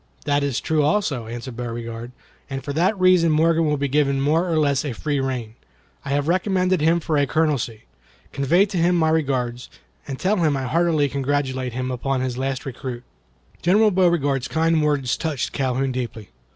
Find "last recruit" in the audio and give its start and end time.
12.35-13.03